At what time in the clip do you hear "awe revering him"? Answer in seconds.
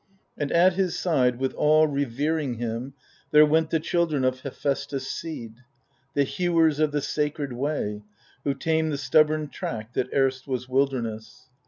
1.55-2.95